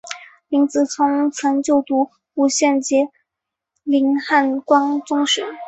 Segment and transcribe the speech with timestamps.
[0.47, 3.09] 林子聪曾就读五旬节
[3.83, 5.43] 林汉光中学。